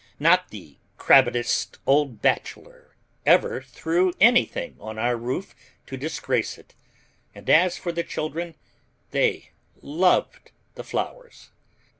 [0.17, 5.53] Not the crabbedest old bachelor ever threw anything on our roof
[5.85, 6.73] to disgrace it;
[7.35, 8.55] and as for the children,
[9.11, 11.51] they loved the flowers.